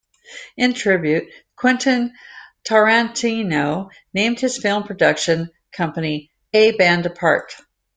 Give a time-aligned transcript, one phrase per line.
[0.57, 2.11] In tribute, Quentin
[2.67, 7.53] Tarantino named his film production company "A Band Apart".